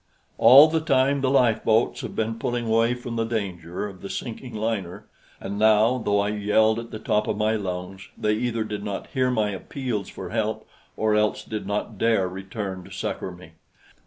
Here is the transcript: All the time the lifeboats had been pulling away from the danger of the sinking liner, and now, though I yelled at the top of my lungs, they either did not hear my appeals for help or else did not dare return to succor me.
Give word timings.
All 0.39 0.67
the 0.67 0.79
time 0.79 1.21
the 1.21 1.29
lifeboats 1.29 2.01
had 2.01 2.15
been 2.15 2.39
pulling 2.39 2.65
away 2.65 2.95
from 2.95 3.17
the 3.17 3.23
danger 3.23 3.87
of 3.87 4.01
the 4.01 4.09
sinking 4.09 4.55
liner, 4.55 5.05
and 5.39 5.59
now, 5.59 5.99
though 5.99 6.21
I 6.21 6.29
yelled 6.29 6.79
at 6.79 6.89
the 6.89 6.97
top 6.97 7.27
of 7.27 7.37
my 7.37 7.55
lungs, 7.55 8.09
they 8.17 8.33
either 8.33 8.63
did 8.63 8.83
not 8.83 9.11
hear 9.13 9.29
my 9.29 9.51
appeals 9.51 10.09
for 10.09 10.31
help 10.31 10.67
or 10.97 11.13
else 11.13 11.43
did 11.43 11.67
not 11.67 11.99
dare 11.99 12.27
return 12.27 12.83
to 12.85 12.89
succor 12.91 13.31
me. 13.31 13.51